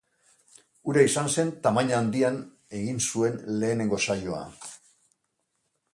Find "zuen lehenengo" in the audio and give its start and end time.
3.11-4.01